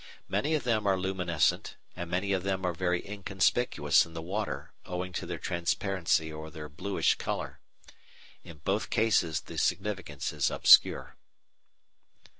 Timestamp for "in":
4.03-4.15, 8.43-8.57